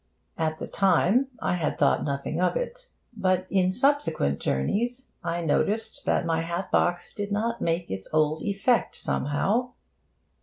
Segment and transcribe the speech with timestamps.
[0.35, 2.89] At the time, I had thought nothing of it.
[3.15, 8.41] But, in subsequent journeys, I noticed that my hat box did not make its old
[8.41, 9.73] effect, somehow.